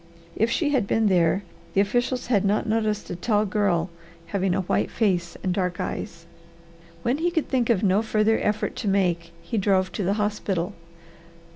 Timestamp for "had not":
2.25-2.65